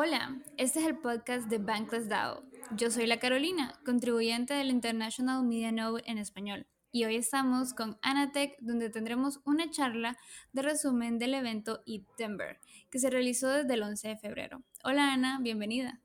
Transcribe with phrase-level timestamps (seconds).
[0.00, 2.44] Hola, este es el podcast de Bankless DAO.
[2.76, 7.98] Yo soy la Carolina, contribuyente del International Media Node en español, y hoy estamos con
[8.02, 10.16] Anatech, donde tendremos una charla
[10.52, 11.82] de resumen del evento
[12.16, 14.62] Denver, que se realizó desde el 11 de febrero.
[14.84, 16.00] Hola Ana, bienvenida.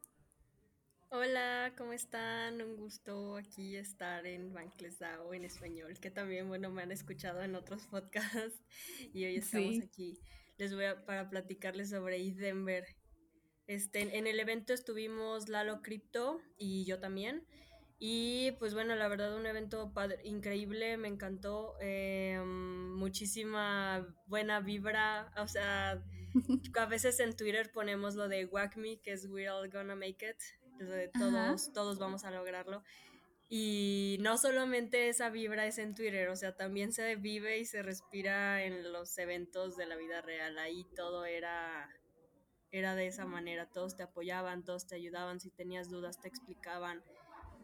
[1.12, 2.64] Hola, ¿cómo están?
[2.64, 7.44] Un gusto aquí estar en Bankless DAO en español, que también, bueno, me han escuchado
[7.44, 8.60] en otros podcasts
[9.14, 10.18] y hoy estamos aquí.
[10.58, 12.86] Les voy a, para platicarles sobre Denver
[13.68, 17.46] este, en el evento estuvimos Lalo Crypto y yo también.
[18.06, 19.94] Y pues bueno, la verdad un evento
[20.26, 26.04] increíble, me encantó, em, muchísima buena vibra, o sea,
[26.78, 30.28] a veces en Twitter ponemos lo de Whack Me, que es We're all gonna make
[30.30, 30.38] it,
[31.18, 32.84] todos, todos vamos a lograrlo.
[33.48, 37.84] Y no solamente esa vibra es en Twitter, o sea, también se vive y se
[37.84, 41.90] respira en los eventos de la vida real, ahí todo era
[42.74, 47.02] era de esa manera, todos te apoyaban, todos te ayudaban, si tenías dudas te explicaban.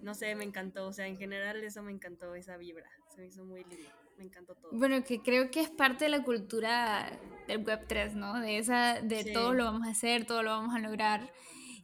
[0.02, 3.28] No sé, me encantó, o sea, en general eso me encantó, esa vibra, se me
[3.28, 4.70] hizo muy lindo, me encantó todo.
[4.72, 7.12] Bueno, que creo que es parte de la cultura
[7.48, 8.40] del Web3, ¿no?
[8.40, 11.34] De esa, de todo lo vamos a hacer, todo lo vamos a lograr.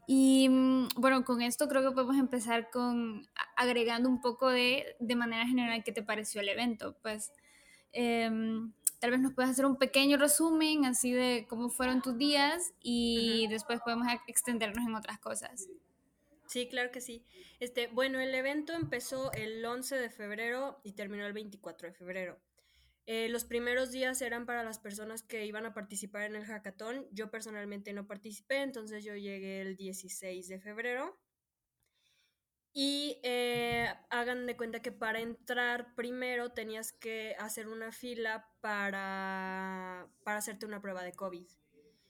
[0.07, 5.15] Y mm, bueno, con esto creo que podemos empezar con agregando un poco de, de
[5.15, 6.95] manera general, qué te pareció el evento.
[7.01, 7.33] Pues
[7.91, 8.29] eh,
[8.99, 13.47] tal vez nos puedes hacer un pequeño resumen así de cómo fueron tus días y
[13.47, 15.67] después podemos extendernos en otras cosas.
[16.47, 17.25] Sí, claro que sí.
[17.59, 22.39] Este, bueno, el evento empezó el 11 de febrero y terminó el 24 de febrero.
[23.07, 27.07] Eh, los primeros días eran para las personas que iban a participar en el hackathon.
[27.11, 31.17] Yo personalmente no participé, entonces yo llegué el 16 de febrero.
[32.77, 40.09] Y eh, hagan de cuenta que para entrar primero tenías que hacer una fila para,
[40.25, 41.47] para hacerte una prueba de COVID.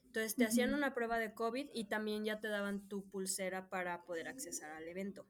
[0.08, 4.06] Entonces te hacían una prueba de COVID y también ya te daban tu pulsera para
[4.06, 5.28] poder accesar al evento.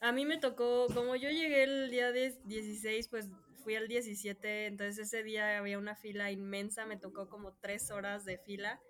[0.00, 3.28] A mí me tocó, como yo llegué el día 16, pues
[3.62, 8.24] fui al 17, entonces ese día había una fila inmensa, me tocó como tres horas
[8.24, 8.80] de fila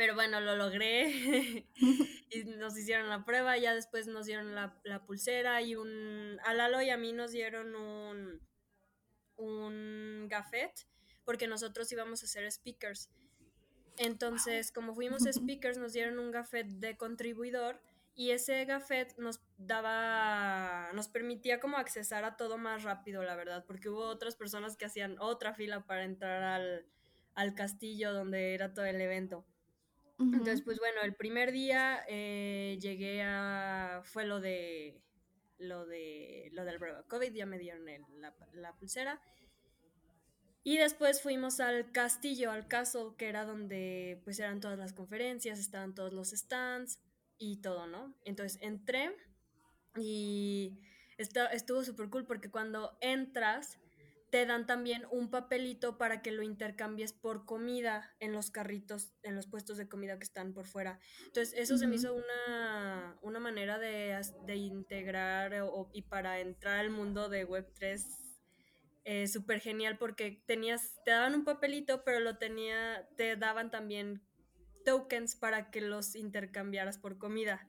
[0.00, 1.10] pero bueno, lo logré
[2.30, 6.38] y nos hicieron la prueba, ya después nos dieron la, pulsera y un...
[6.42, 8.40] A Lalo y a mí nos dieron un,
[9.36, 10.72] un gafet
[11.26, 13.10] porque nosotros íbamos a ser speakers.
[13.98, 17.82] Entonces, como fuimos speakers, nos dieron un gafet de contribuidor
[18.14, 23.66] y ese gafet nos daba, nos permitía como accesar a todo más rápido, la verdad,
[23.66, 26.86] porque hubo otras personas que hacían otra fila para entrar al,
[27.34, 29.44] al castillo donde era todo el evento.
[30.20, 34.02] Entonces, pues bueno, el primer día eh, llegué a.
[34.04, 35.00] fue lo de.
[35.58, 36.50] lo de.
[36.52, 37.86] lo del prueba COVID, ya me dieron
[38.52, 39.20] la, pulsera.
[40.62, 45.58] Y después fuimos al castillo, al castle, que era donde pues eran todas las conferencias,
[45.58, 47.00] estaban todos los stands
[47.38, 48.14] y todo, ¿no?
[48.24, 49.16] Entonces entré
[49.96, 50.78] y
[51.16, 53.78] estuvo súper cool porque cuando entras
[54.30, 59.34] te dan también un papelito para que lo intercambies por comida en los carritos, en
[59.34, 61.00] los puestos de comida que están por fuera.
[61.26, 65.52] Entonces, eso se me hizo una, una manera de, de integrar
[65.92, 68.04] y para entrar al mundo de Web3
[69.04, 74.22] eh, súper genial porque tenías, te daban un papelito, pero lo tenía, te daban también
[74.84, 77.68] tokens para que los intercambiaras por comida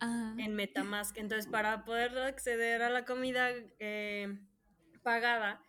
[0.00, 0.34] ah.
[0.38, 1.16] en Metamask.
[1.18, 4.40] Entonces, para poder acceder a la comida eh,
[5.02, 5.62] pagada,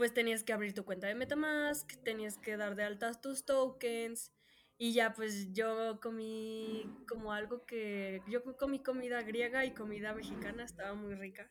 [0.00, 4.32] pues tenías que abrir tu cuenta de Metamask, tenías que dar de altas tus tokens
[4.78, 10.64] y ya pues yo comí como algo que yo comí comida griega y comida mexicana,
[10.64, 11.50] estaba muy rica.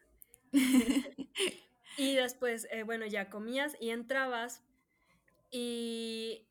[1.99, 4.63] y después, eh, bueno, ya comías y entrabas
[5.51, 6.48] y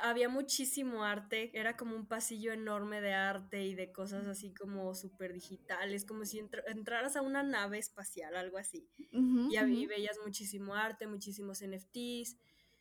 [0.00, 4.94] había muchísimo arte, era como un pasillo enorme de arte y de cosas así como
[4.94, 8.88] súper digitales, como si entraras a una nave espacial, algo así.
[9.10, 12.36] y ahí veías muchísimo arte, muchísimos NFTs,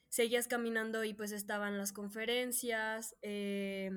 [0.10, 3.90] seguías caminando y pues estaban las conferencias, eh,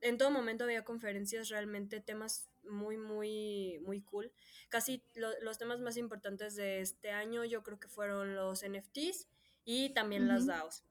[0.00, 4.32] en todo momento había conferencias, realmente temas muy, muy, muy cool.
[4.68, 9.28] Casi los temas más importantes de este año yo creo que fueron los NFTs
[9.64, 10.84] y también las DAOs.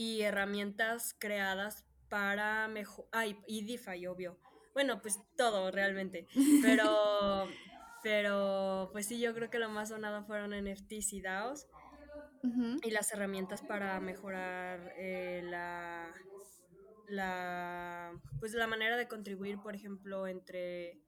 [0.00, 3.04] Y herramientas creadas para mejor...
[3.12, 4.38] Ay, y DeFi, obvio.
[4.72, 6.26] Bueno, pues todo realmente.
[6.62, 7.46] Pero,
[8.02, 11.66] pero pues sí, yo creo que lo más sonado fueron NFTs y DAOs.
[12.82, 16.10] Y las herramientas para mejorar eh, la,
[17.06, 20.98] la, pues la manera de contribuir, por ejemplo, entre,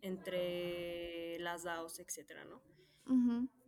[0.00, 2.62] entre las DAOs, etcétera, ¿no?
[3.06, 3.61] Y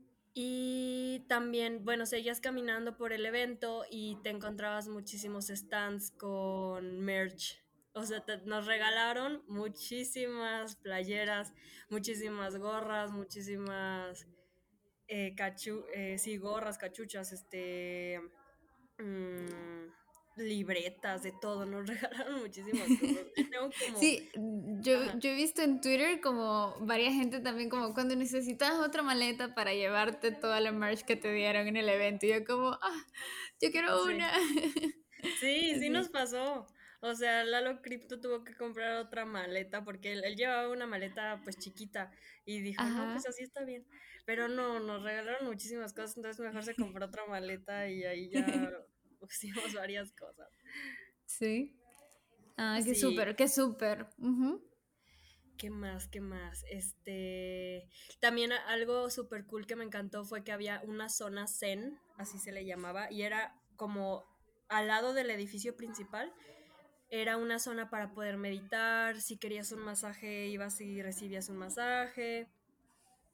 [1.35, 7.61] también, bueno, seguías caminando por el evento y te encontrabas muchísimos stands con merch.
[7.93, 11.53] O sea, nos regalaron muchísimas playeras,
[11.91, 14.29] muchísimas gorras, muchísimas
[15.09, 18.21] eh, cachu eh, sí, gorras, cachuchas, este,
[18.99, 19.89] mmm,
[20.37, 23.27] libretas, de todo, nos regalaron muchísimas cosas.
[23.99, 24.31] Sí,
[24.81, 29.55] yo, yo, he visto en Twitter como varias gente también como cuando necesitas otra maleta
[29.55, 32.27] para llevarte toda la merch que te dieron en el evento.
[32.27, 33.05] Y yo como, ah,
[33.61, 34.31] yo quiero una.
[35.41, 36.67] Sí, sí, nos pasó.
[37.01, 41.41] O sea, Lalo Crypto tuvo que comprar otra maleta porque él, él llevaba una maleta
[41.45, 42.11] pues chiquita
[42.45, 43.87] y dijo, no, pues así está bien.
[44.27, 48.47] Pero no, nos regalaron muchísimas cosas, entonces mejor se compró otra maleta y ahí ya
[49.27, 50.49] pusimos varias cosas.
[51.27, 51.77] Sí.
[52.57, 54.09] Ah, qué súper, qué súper.
[55.59, 56.09] ¿Qué más?
[56.09, 56.65] ¿Qué más?
[56.71, 57.89] Este.
[58.21, 62.53] También algo súper cool que me encantó fue que había una zona zen, así se
[62.53, 64.25] le llamaba, y era como
[64.69, 66.33] al lado del edificio principal.
[67.11, 69.21] Era una zona para poder meditar.
[69.21, 72.49] Si querías un masaje, ibas y recibías un masaje.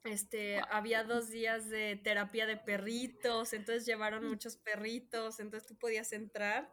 [0.03, 6.11] Este, había dos días de terapia de perritos, entonces llevaron muchos perritos, entonces tú podías
[6.11, 6.71] entrar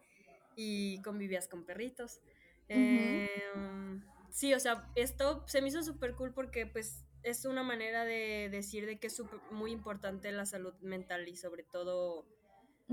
[0.57, 2.21] y convivías con perritos.
[2.69, 8.05] Em, sí, o sea, esto se me hizo súper cool porque pues es una manera
[8.05, 12.27] de decir de que es muy importante la salud mental y sobre todo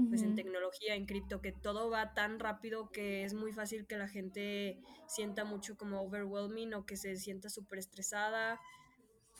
[0.09, 3.95] pues en tecnología, en cripto, que todo va tan rápido que es muy fácil que
[3.95, 8.59] la gente sienta mucho como overwhelming o que se sienta súper estresada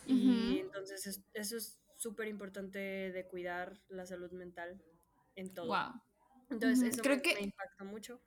[0.06, 4.82] y entonces eso es súper importante de cuidar la salud mental
[5.36, 5.68] en todo.
[5.68, 6.02] Wow.
[6.50, 8.22] Entonces eso Creo me, que impactó mucho.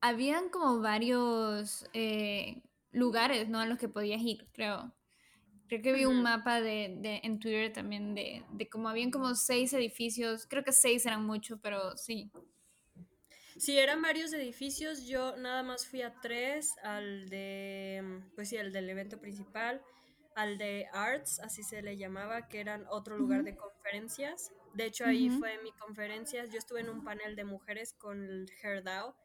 [0.00, 2.62] Habían como varios eh,
[2.92, 3.60] lugares, ¿no?
[3.60, 4.94] A los que podías ir, creo.
[5.68, 9.34] Creo que vi un mapa de, de, en Twitter también de, de como habían como
[9.34, 12.30] seis edificios, creo que seis eran mucho, pero sí.
[13.56, 18.72] Sí, eran varios edificios, yo nada más fui a tres, al de, pues sí, al
[18.72, 19.80] del evento principal,
[20.34, 24.52] al de Arts, así se le llamaba, que eran otro lugar de conferencias.
[24.74, 26.44] De hecho, ahí fue mi conferencia.
[26.46, 29.16] Yo estuve en un panel de mujeres con el HERDAO,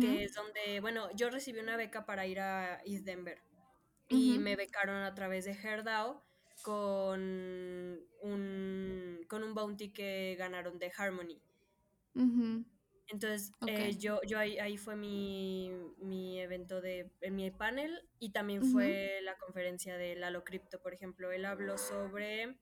[0.00, 3.42] que es donde, bueno, yo recibí una beca para ir a East Denver.
[4.08, 6.22] Y me becaron a través de HERDAO
[6.62, 7.20] con
[8.22, 11.40] un, con un bounty que ganaron de Harmony.
[13.12, 18.64] Entonces, eh, yo, yo ahí, ahí fue mi, mi, evento de mi panel y también
[18.64, 21.32] fue la conferencia de Lalo Crypto, por ejemplo.
[21.32, 22.56] Él habló sobre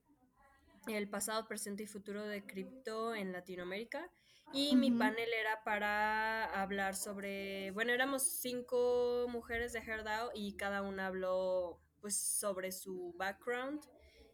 [0.87, 4.09] el pasado, presente y futuro de cripto en Latinoamérica.
[4.51, 10.81] Y mi panel era para hablar sobre, bueno, éramos cinco mujeres de Herdao y cada
[10.81, 13.81] una habló pues sobre su background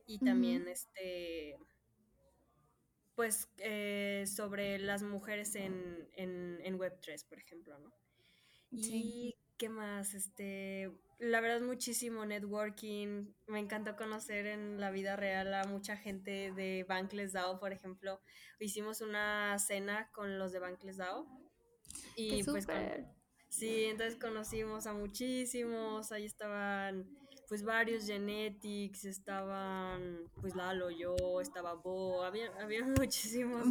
[0.07, 1.57] y también este
[3.15, 7.93] pues eh, sobre las mujeres en, en, Web3, por ejemplo, ¿no?
[8.71, 15.53] Y qué más, este, la verdad muchísimo networking, me encantó conocer en la vida real
[15.53, 18.21] a mucha gente de Bankless DAO, por ejemplo,
[18.59, 21.25] hicimos una cena con los de Bankless DAO
[22.17, 22.67] y pues
[23.47, 27.07] sí, entonces conocimos a muchísimos, ahí estaban
[27.47, 33.67] pues varios Genetics, estaban pues Lalo, yo, estaba Bo, había, había muchísimos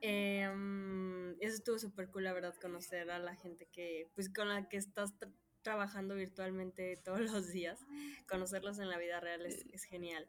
[0.00, 4.68] em, eso estuvo súper cool, la verdad, conocer a la gente que, pues con la
[4.68, 5.14] que estás
[5.62, 7.80] trabajando virtualmente todos los días.
[8.28, 10.26] Conocerlos en la vida real es, es genial.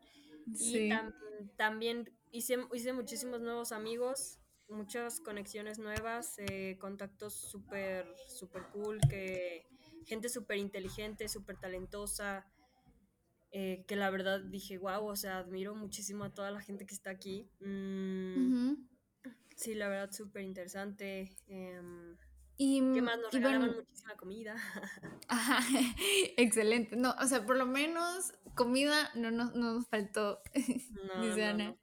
[0.59, 0.89] Y
[1.57, 9.67] también hice, hice muchísimos nuevos amigos, muchas conexiones nuevas, eh, contactos súper, súper cool que
[10.07, 12.47] gente súper inteligente, súper talentosa,
[13.51, 16.95] eh, que la verdad dije, wow, o sea, admiro muchísimo a toda la gente que
[16.95, 17.49] está aquí.
[17.59, 18.73] Mm,
[19.55, 21.35] sí, la verdad, súper interesante.
[21.47, 22.17] Em,
[22.57, 23.19] y, ¿Qué más?
[23.19, 24.55] Nos regalaban muchísima comida.
[25.27, 25.59] Ajá,
[26.37, 26.95] excelente.
[26.95, 30.41] No, o sea, por lo menos comida no, nos faltó.
[31.07, 31.77] No, no,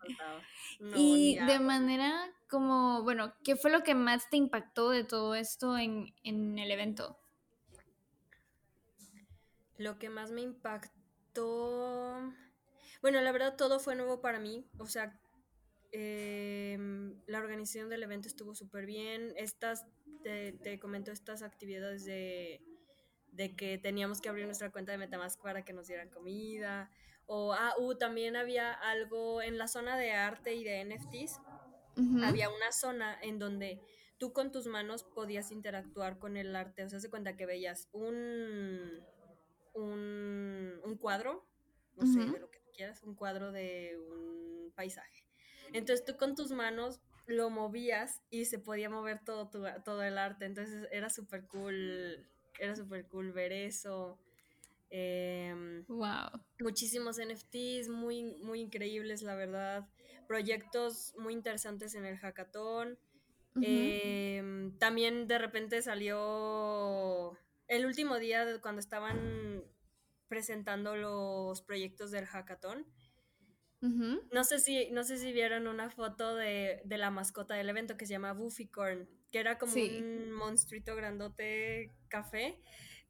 [0.81, 5.35] no y de manera como, bueno, ¿qué fue lo que más te impactó de todo
[5.35, 7.17] esto en, en el evento?
[9.79, 12.33] Lo que más me impactó,
[13.03, 15.19] bueno, la verdad todo fue nuevo para mí, o sea,
[15.93, 19.33] em, la organización del evento estuvo súper bien.
[19.37, 19.87] Estas,
[20.23, 22.63] te, te comento estas actividades de,
[23.35, 26.91] de que teníamos que abrir nuestra cuenta de Metamask para que nos dieran comida.
[27.27, 31.41] O, ah, uh, también había algo en la zona de arte y de NFTs.
[32.25, 33.81] Había una zona en donde
[34.19, 36.85] tú con tus manos podías interactuar con el arte.
[36.85, 39.01] O sea, se cuenta que veías un,
[39.75, 41.47] un, un cuadro,
[41.97, 45.25] no sé, de lo que quieras, un cuadro de un paisaje.
[45.73, 49.51] Entonces tú con tus manos lo movías y se podía mover todo,
[49.85, 50.45] todo el arte.
[50.45, 52.27] Entonces era súper cool,
[52.59, 54.19] era súper cool ver eso.
[54.91, 54.91] wow.
[54.91, 55.85] Em,
[56.61, 59.89] muchísimos NFTs, muy, muy increíbles, la verdad.
[60.29, 62.99] Proyectos muy interesantes en el hackathon.
[63.61, 67.39] Em, también de repente salió
[67.69, 69.65] el último día cuando estaban
[70.29, 72.87] presentando los proyectos del hackathon.
[74.31, 78.07] No sé si, no sé si vieron una foto de, la mascota del evento que
[78.07, 82.59] se llama Buffycorn, que era como un monstruito grandote café.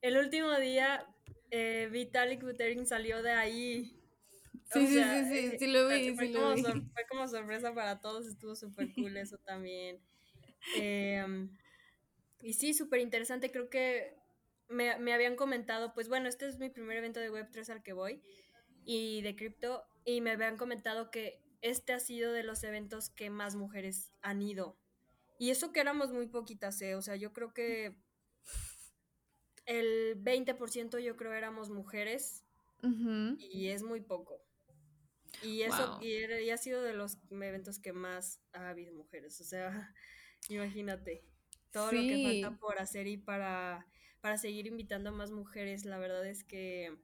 [0.01, 1.07] El último día,
[1.53, 4.01] eh, Vitalik Buterin salió de ahí.
[4.73, 6.63] Sí, sí, sí, sí, lo vi, fue, sí como lo vi.
[6.93, 10.01] fue como sorpresa para todos, estuvo súper cool eso también.
[10.77, 11.57] Em,
[12.43, 14.24] y sí, súper interesante, creo que
[14.69, 17.93] me, me, habían comentado, pues bueno, este es mi primer evento de Web3 al que
[17.93, 18.23] voy
[18.85, 23.31] y de cripto, y me habían comentado que este ha sido de los eventos que
[23.31, 24.79] más mujeres han ido.
[25.39, 26.95] Y eso que éramos muy poquitas, ¿eh?
[26.95, 27.97] O sea, yo creo que
[29.67, 32.45] el 20% yo creo éramos mujeres
[33.39, 34.43] y es muy poco.
[35.43, 39.41] Y eso y, ha sido de los eventos que más ha habido mujeres.
[39.41, 39.95] O sea,
[40.49, 41.25] imagínate
[41.71, 43.87] todo lo que falta por hacer y para,
[44.25, 45.85] para seguir invitando a más mujeres.
[45.85, 46.97] La verdad es que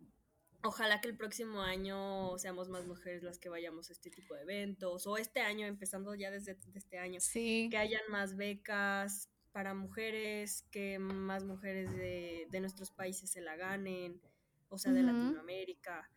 [0.62, 4.42] Ojalá que el próximo año seamos más mujeres las que vayamos a este tipo de
[4.42, 10.66] eventos, o este año, empezando ya desde, este año, que hayan más becas para mujeres,
[10.70, 14.20] que más mujeres de, nuestros países se la ganen,
[14.68, 16.10] o sea, de Latinoamérica,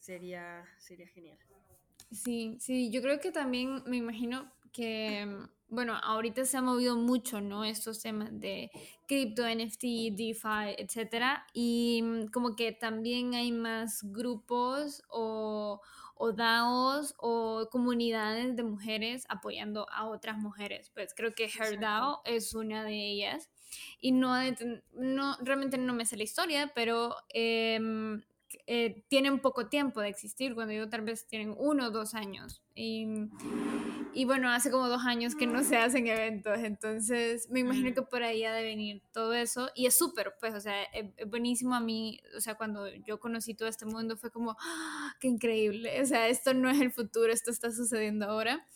[0.00, 1.38] sería, sería genial.
[2.10, 5.26] Sí, sí, yo creo que también me imagino que,
[5.68, 7.64] bueno, ahorita se ha movido mucho, ¿no?
[7.64, 8.70] Estos temas de
[9.06, 15.80] cripto, NFT, DeFi, etcétera, y mm, como que también hay más grupos o,
[16.14, 20.90] o DAOs o comunidades de mujeres apoyando a otras mujeres.
[20.94, 23.50] Pues creo que HerDAO es una de ellas.
[24.00, 24.34] Y no,
[24.94, 28.22] no, realmente no me sé la historia, pero em,
[28.66, 32.62] eh, tienen poco tiempo de existir, cuando digo tal vez tienen uno o dos años.
[32.74, 33.06] Y,
[34.14, 38.02] y, bueno, hace como dos años que no se hacen eventos, entonces me imagino que
[38.02, 39.70] por ahí ha de venir todo eso.
[39.74, 43.54] Y es súper, pues, o sea, es, buenísimo a mí, o sea, cuando yo conocí
[43.54, 47.32] todo este mundo fue como, ¡Ah, qué increíble, o sea, esto no es el futuro,
[47.32, 48.66] esto está sucediendo ahora.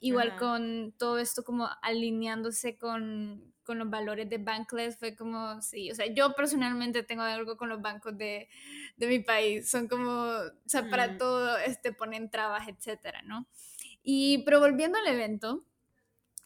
[0.00, 5.90] Igual con todo esto como alineándose con, con los valores de Bankless fue como, sí,
[5.90, 8.48] o sea, yo personalmente tengo algo con los bancos de,
[8.96, 11.18] de mi país, son como, o sea, para mm.
[11.18, 13.46] todo este ponen trabas, etcétera, ¿no?
[14.02, 15.64] Y, pero volviendo al evento,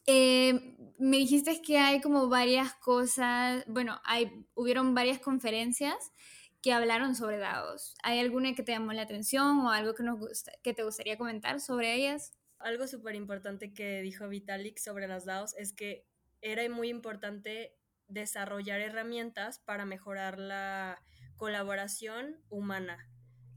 [0.07, 6.13] eh, me dijiste que hay como varias cosas, bueno, hay, hubieron varias conferencias
[6.61, 7.95] que hablaron sobre dados.
[8.03, 11.19] ¿Hay alguna que te llamó la atención o algo que, nos gusta, que te gustaría
[11.19, 12.33] comentar sobre ellas?
[12.63, 16.07] Algo súper importante que dijo Vitalik sobre las DAOs es que
[16.41, 17.77] era muy importante
[18.09, 21.03] desarrollar herramientas para mejorar la
[21.37, 23.09] colaboración humana.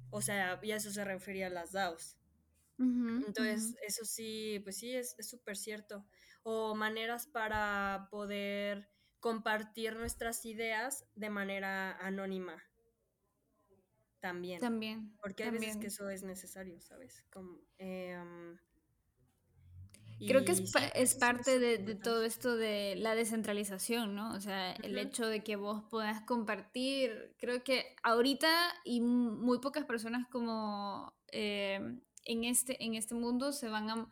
[0.09, 2.17] O sea, y a eso se refería a las DAOs.
[2.77, 6.05] Entonces, eso sí, pues sí, es súper cierto.
[6.43, 12.61] O maneras para poder compartir nuestras ideas de manera anónima.
[14.19, 14.59] También.
[14.59, 15.15] También.
[15.21, 17.23] Porque hay veces que eso es necesario, ¿sabes?
[17.29, 18.57] Como, em,
[20.19, 24.33] Creo que es, es parte de, de, todo esto de la descentralización, ¿no?
[24.33, 28.47] O sea, el hecho de que vos puedas compartir, creo que ahorita
[28.85, 31.79] y muy pocas personas como eh,
[32.23, 34.09] en, este, en este mundo se van a,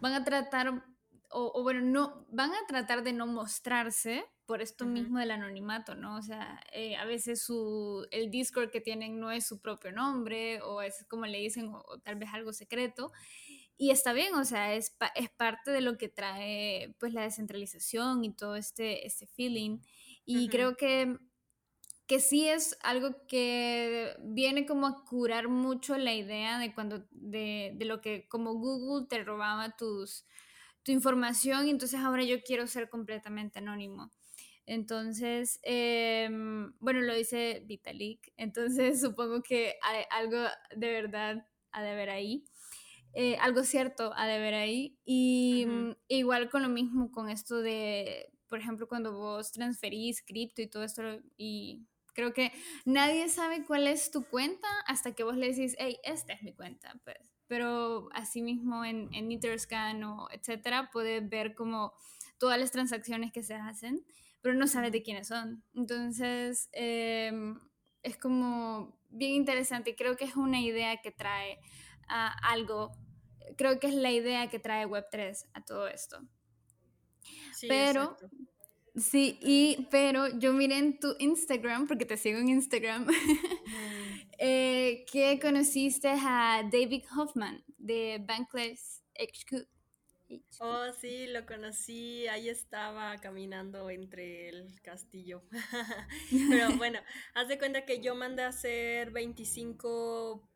[0.00, 0.84] van a tratar,
[1.30, 6.16] o, bueno, no, van a tratar de no mostrarse por esto mismo del anonimato, ¿no?
[6.16, 10.60] O sea, eh, a veces su, el Discord que tienen no es su propio nombre,
[10.60, 13.12] o es como le dicen, o tal vez algo secreto.
[13.82, 18.22] Y está bien, o sea, es, es parte de lo que trae pues la descentralización
[18.26, 19.78] y todo este, este feeling.
[20.26, 21.16] Y creo que,
[22.06, 27.72] que sí es algo que viene como a curar mucho la idea de cuando, de,
[27.74, 30.26] de lo que como Google te robaba tus,
[30.82, 34.10] tu información y entonces ahora yo quiero ser completamente anónimo.
[34.66, 40.36] Entonces, em, bueno, lo dice Vitalik, entonces supongo que hay algo
[40.76, 42.44] de verdad ha de haber ahí.
[43.14, 44.98] Eh, algo cierto ha de ver ahí.
[45.04, 50.62] Y mm, igual con lo mismo, con esto de, por ejemplo, cuando vos transferís cripto
[50.62, 51.02] y todo esto,
[51.36, 52.52] y creo que
[52.84, 56.54] nadie sabe cuál es tu cuenta hasta que vos le decís, hey, esta es mi
[56.54, 57.16] cuenta, pues.
[57.46, 61.92] Pero asimismo en, en Etherscan o etcétera, puedes ver como
[62.38, 64.04] todas las transacciones que se hacen,
[64.40, 65.62] pero no sabes de quiénes son.
[65.74, 67.58] Entonces, em,
[68.02, 69.94] es como bien interesante.
[69.96, 71.60] Creo que es una idea que trae
[72.10, 72.92] algo.
[73.56, 76.20] Creo que es la idea que trae Web3 a todo esto.
[77.52, 78.16] Sí, pero,
[78.96, 83.06] sí, y, pero yo miré en tu Instagram, porque te sigo en Instagram,
[84.38, 89.66] eh, que conociste a David Hoffman de Bankless HQ.
[90.60, 92.26] Oh, sí, lo conocí.
[92.28, 95.42] Ahí estaba caminando entre el castillo.
[96.30, 97.00] Pero bueno,
[97.34, 100.48] haz de cuenta que yo mandé a hacer 25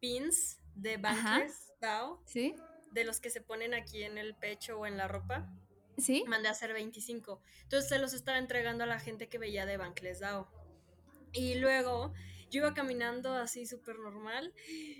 [0.00, 2.22] pins de Bankers DAO.
[2.26, 2.54] Sí.
[2.92, 5.50] De los que se ponen aquí en el pecho o en la ropa.
[5.98, 6.24] Sí.
[6.26, 7.40] Mandé a hacer 25.
[7.62, 10.48] Entonces se los estaba entregando a la gente que veía de Bankless DAO.
[11.32, 12.12] Y luego
[12.50, 14.52] yo iba caminando así súper normal.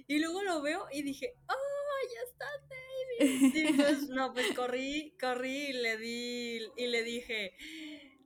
[0.07, 3.55] Y luego lo veo y dije, ¡Oh, ya está David!
[3.55, 7.55] Y entonces, no, pues corrí, corrí y le di, y le dije,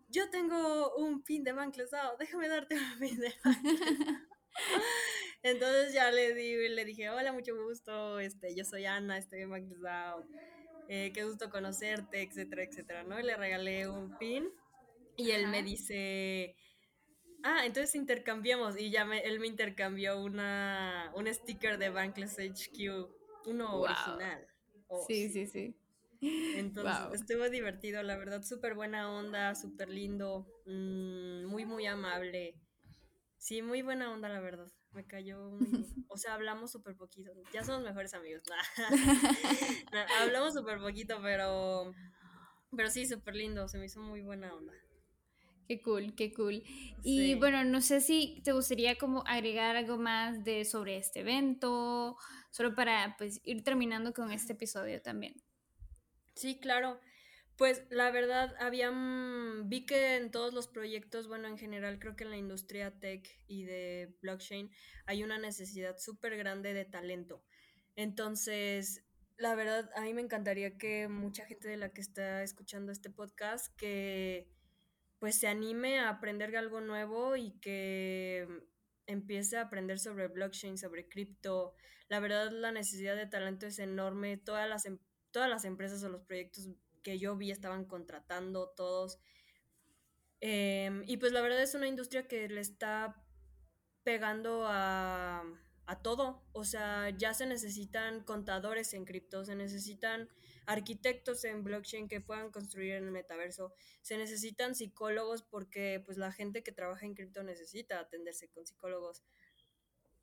[0.08, 3.80] yo tengo un pin de Bankless DAO, déjame darte un pin de Bankless
[5.50, 9.50] entonces ya le, di, le dije, hola, mucho gusto, este, yo soy Ana, estoy en
[9.50, 9.66] Max
[10.88, 13.18] eh, qué gusto conocerte, etcétera, etcétera, ¿no?
[13.18, 14.48] Y le regalé un pin
[15.16, 16.56] y él me dice,
[17.42, 23.08] ah, entonces intercambiamos y ya me, él me intercambió una, un sticker de Bankless HQ,
[23.46, 24.46] uno original.
[24.88, 25.76] Oh, sí, sí, sí,
[26.56, 32.54] Entonces estuvo divertido, la verdad, súper buena onda, súper lindo, mm, muy, muy amable.
[33.38, 34.68] Sí, muy buena onda, la verdad.
[34.96, 37.30] Me cayó muy O sea, hablamos súper poquito.
[37.52, 38.42] Ya somos mejores amigos.
[40.20, 41.92] hablamos súper poquito, pero.
[42.74, 43.68] Pero sí, súper lindo.
[43.68, 44.72] Se me hizo muy buena onda.
[45.68, 46.62] Qué cool, qué cool.
[47.02, 52.16] Y bueno, no sé si te gustaría como agregar algo más de sobre este evento,
[52.52, 55.34] solo para pues ir terminando con este episodio también.
[56.36, 57.00] Sí, claro.
[57.56, 58.92] Pues la verdad, había,
[59.64, 63.26] vi que en todos los proyectos, bueno, en general creo que en la industria tech
[63.46, 64.70] y de blockchain
[65.06, 67.42] hay una necesidad súper grande de talento.
[67.96, 69.06] Entonces,
[69.38, 73.08] la verdad, a mí me encantaría que mucha gente de la que está escuchando este
[73.08, 74.50] podcast, que
[75.18, 78.46] pues se anime a aprender algo nuevo y que
[79.06, 81.74] empiece a aprender sobre blockchain, sobre cripto.
[82.08, 84.36] La verdad, la necesidad de talento es enorme.
[84.36, 84.98] Todas las, em,
[85.30, 86.68] todas las empresas o los proyectos
[87.06, 89.20] que yo vi estaban contratando todos.
[90.40, 93.24] Em, y pues la verdad es una industria que le está
[94.02, 95.44] pegando a,
[95.86, 96.42] a todo.
[96.52, 100.28] O sea, ya se necesitan contadores en cripto, se necesitan
[100.66, 106.32] arquitectos en blockchain que puedan construir en el metaverso, se necesitan psicólogos porque pues la
[106.32, 109.22] gente que trabaja en cripto necesita atenderse con psicólogos.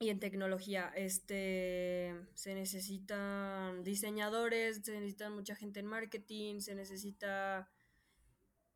[0.03, 7.71] Y en tecnología, este, se necesitan diseñadores, se necesitan mucha gente en marketing, se necesita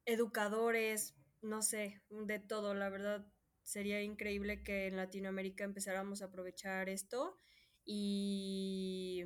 [0.06, 2.74] educadores, no sé, de todo.
[2.74, 3.28] La verdad,
[3.62, 7.38] sería increíble que en Latinoamérica empezáramos a aprovechar esto
[7.84, 9.26] y,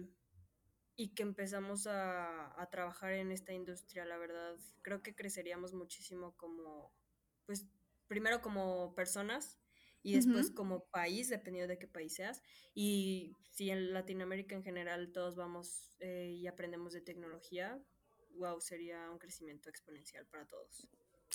[0.95, 4.05] y que empezamos a, a trabajar en esta industria.
[4.05, 6.95] La verdad, creo que creceríamos muchísimo como,
[7.45, 7.67] pues,
[8.07, 9.60] primero como personas
[10.03, 12.41] y después como país, dependiendo de qué país seas.
[12.73, 17.79] Y si en Latinoamérica en general todos vamos eh, y aprendemos de tecnología,
[18.35, 20.87] wow, sería un crecimiento exponencial para todos.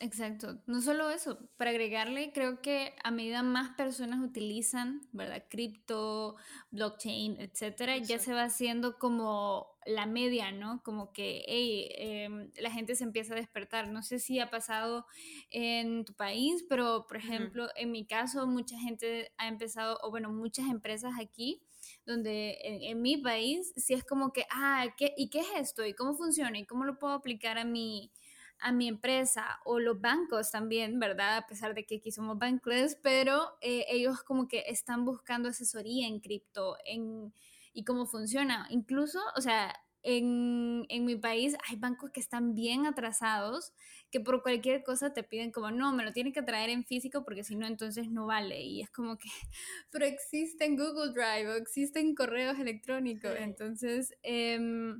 [0.02, 5.44] Exacto, no solo eso, para agregarle, creo que a medida más personas utilizan, ¿verdad?
[5.48, 6.36] Cripto,
[6.70, 10.82] blockchain, etcétera, ya se va haciendo como la media, ¿no?
[10.82, 13.88] Como que, hey, em, la gente se empieza a despertar.
[13.88, 15.06] No sé si ha pasado
[15.48, 20.30] en tu país, pero por ejemplo, en mi caso, mucha gente ha empezado, o bueno,
[20.30, 21.62] muchas empresas aquí,
[22.04, 25.86] donde en, en, mi país, sí es como que, ah, ¿qué, ¿y qué es esto?
[25.86, 26.58] ¿Y cómo funciona?
[26.58, 28.10] ¿Y cómo lo puedo aplicar a mi
[28.60, 31.38] a mi empresa o los bancos también, ¿verdad?
[31.38, 36.06] A pesar de que aquí somos bankless, pero eh, ellos como que están buscando asesoría
[36.06, 37.32] en cripto en,
[37.72, 38.66] y cómo funciona.
[38.70, 43.72] Incluso, o sea, en, en, mi país hay bancos que están bien atrasados,
[44.10, 47.24] que por cualquier cosa te piden como, no, me lo tienen que traer en físico
[47.24, 48.62] porque si no, entonces no vale.
[48.62, 49.28] Y es como que,
[49.90, 53.32] pero existen Google Drive o existen correos electrónicos.
[53.38, 54.94] Entonces, eh,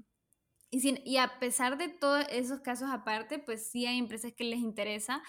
[1.05, 5.23] y, a pesar de todos esos casos aparte, pues sí hay empresas que les interesa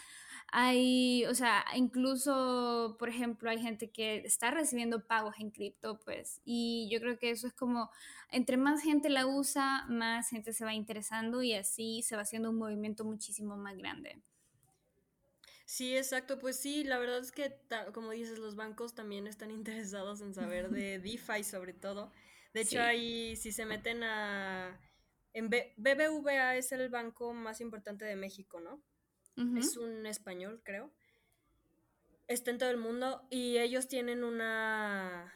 [0.52, 6.42] Hay, o sea, incluso, por ejemplo, hay gente que está recibiendo pagos en cripto, pues,
[6.46, 7.90] y yo creo que eso es como,
[8.32, 12.50] entre más gente la usa, más gente se va interesando y así se va haciendo
[12.52, 14.22] un movimiento muchísimo más grande.
[15.68, 16.40] Sí, exacto.
[16.40, 17.54] Pues sí, la verdad es que,
[17.94, 19.52] como dices, los bancos también están
[19.92, 22.12] interesados en saber de DeFi sobre todo.
[22.54, 24.80] De hecho, ahí si se meten a...
[25.34, 28.82] En BBVA es el banco más importante de México, ¿no?
[29.56, 30.92] Es un español, creo.
[32.28, 35.32] Está en todo el mundo y ellos tienen una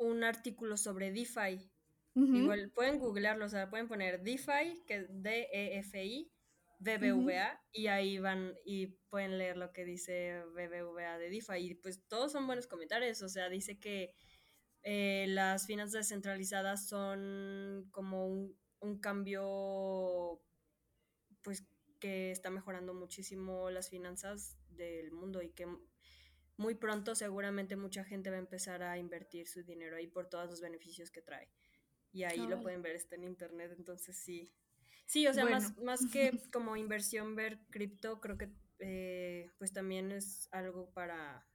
[0.00, 1.70] un artículo sobre DeFi.
[2.14, 6.30] Igual pueden googlearlo, o sea, pueden poner DeFi, que es D-E-F-I,
[6.78, 11.58] BBVA, y ahí van y pueden leer lo que dice BBVA de DeFi.
[11.58, 14.12] Y pues todos son buenos comentarios, o sea, dice que
[14.82, 20.42] eh, las finanzas descentralizadas son como un, un cambio,
[21.42, 21.66] pues
[21.98, 25.66] que está mejorando muchísimo las finanzas del mundo y que
[26.56, 30.48] muy pronto seguramente mucha gente va a empezar a invertir su dinero ahí por todos
[30.48, 31.50] los beneficios que trae.
[32.12, 34.52] Y ahí lo pueden ver, está en internet, entonces sí.
[35.06, 40.10] Sí, o sea, más, más que como inversión ver cripto, creo que eh, pues también
[40.10, 41.46] es algo para,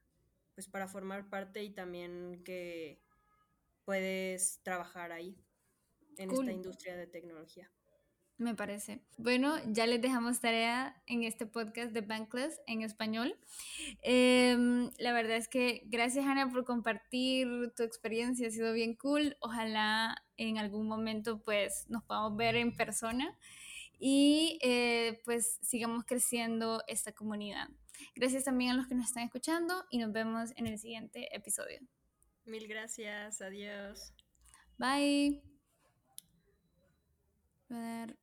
[0.54, 3.02] pues para formar parte y también que
[3.84, 5.45] puedes trabajar ahí
[6.18, 7.70] en esta industria de tecnología.
[8.38, 9.00] Me parece.
[9.18, 13.40] Bueno, ya les dejamos tarea en este podcast de Bankless en español.
[14.02, 17.48] Em, la verdad es que gracias Ana por compartir
[17.78, 19.38] tu experiencia, ha sido bien cool.
[19.40, 23.38] Ojalá en algún momento pues nos podamos ver en persona
[24.00, 27.70] y eh, pues sigamos creciendo esta comunidad.
[28.16, 31.80] Gracias también a los que nos están escuchando y nos vemos en el siguiente episodio.
[32.44, 34.14] Mil gracias, adiós.
[34.78, 35.55] Bye.
[37.70, 38.16] Ver